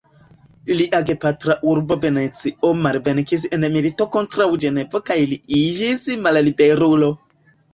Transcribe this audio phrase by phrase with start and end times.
[0.77, 7.13] Lia gepatra urbo Venecio malvenkis en milito kontraŭ Ĝenovo kaj li iĝis malliberulo.